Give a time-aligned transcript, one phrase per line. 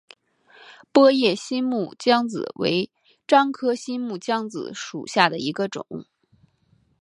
[0.91, 2.89] 波叶新木姜子为
[3.27, 5.85] 樟科新木姜子属下的一个种。